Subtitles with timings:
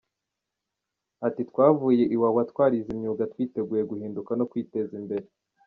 [1.27, 5.25] Ati “Twavuye Iwawa twarize imyuga twiteguye guhinduka no kwiteza imbere.